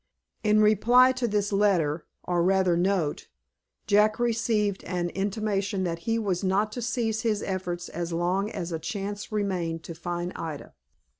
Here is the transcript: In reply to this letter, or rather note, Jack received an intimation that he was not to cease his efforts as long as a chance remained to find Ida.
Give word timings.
In 0.43 0.61
reply 0.63 1.11
to 1.11 1.27
this 1.27 1.51
letter, 1.53 2.07
or 2.23 2.41
rather 2.41 2.75
note, 2.75 3.27
Jack 3.85 4.17
received 4.19 4.83
an 4.85 5.09
intimation 5.11 5.83
that 5.83 5.99
he 6.09 6.17
was 6.17 6.43
not 6.43 6.71
to 6.71 6.81
cease 6.81 7.21
his 7.21 7.43
efforts 7.43 7.87
as 7.87 8.11
long 8.11 8.49
as 8.49 8.71
a 8.71 8.79
chance 8.79 9.31
remained 9.31 9.83
to 9.83 9.93
find 9.93 10.31
Ida. 10.35 10.73